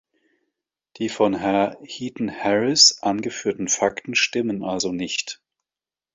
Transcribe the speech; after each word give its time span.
Die 0.97 1.09
von 1.09 1.35
Herr 1.35 1.77
Heaton-Harris 1.83 3.03
angeführten 3.03 3.67
Fakten 3.67 4.15
stimmen 4.15 4.63
also 4.63 4.91
nicht. 4.91 5.43